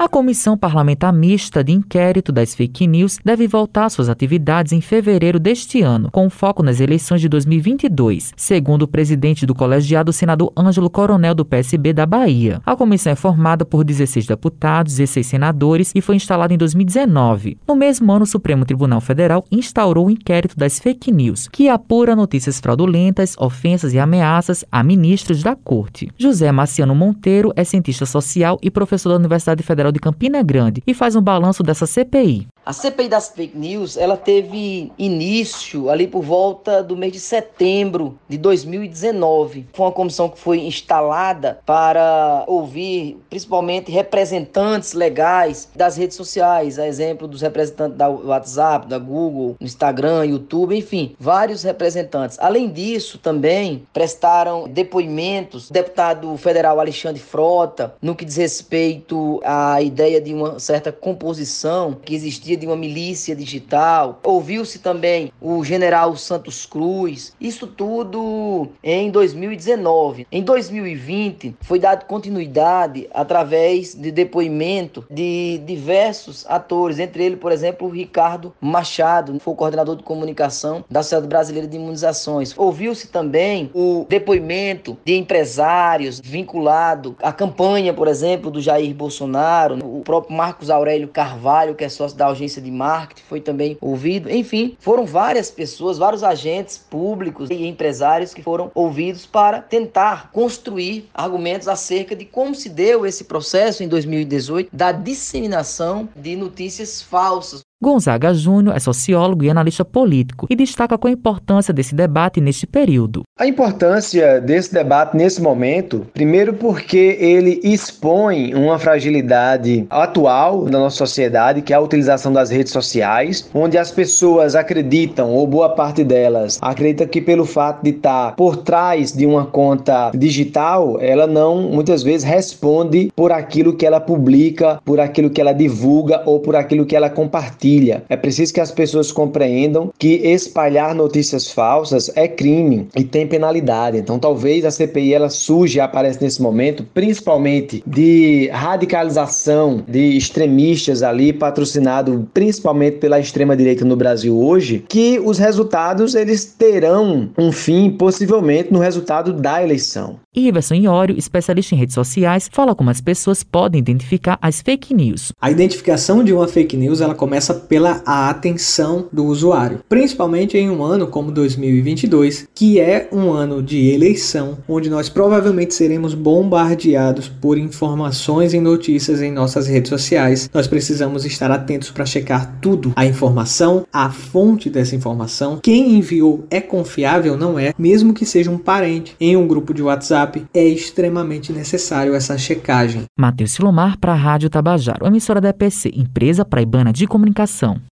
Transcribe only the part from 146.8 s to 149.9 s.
principalmente de radicalização